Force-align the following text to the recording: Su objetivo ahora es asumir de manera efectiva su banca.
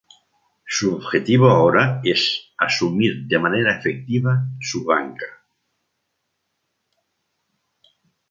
Su 0.65 0.95
objetivo 0.95 1.47
ahora 1.51 2.01
es 2.03 2.53
asumir 2.57 3.27
de 3.27 3.37
manera 3.37 3.77
efectiva 3.77 4.47
su 4.59 4.83
banca. 4.83 5.45